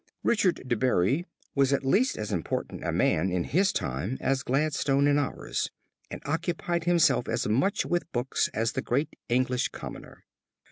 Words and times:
Richard 0.23 0.63
De 0.67 0.75
Bury 0.75 1.27
was 1.53 1.71
at 1.71 1.85
least 1.85 2.17
as 2.17 2.31
important 2.31 2.83
a 2.83 2.91
man 2.91 3.29
in 3.31 3.43
his 3.43 3.71
time 3.71 4.17
as 4.19 4.41
Gladstone 4.41 5.05
in 5.07 5.19
ours, 5.19 5.69
and 6.09 6.23
occupied 6.25 6.85
himself 6.85 7.27
as 7.29 7.47
much 7.47 7.85
with 7.85 8.11
books 8.11 8.49
as 8.51 8.71
the 8.71 8.81
great 8.81 9.15
English 9.29 9.67
commoner. 9.67 10.23